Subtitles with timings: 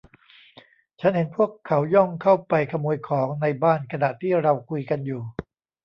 [0.99, 5.21] ฉันเห็นพวกเขาย่องเข้าไปขโมยของในบ้านขณะที่เราคุยกันอยู่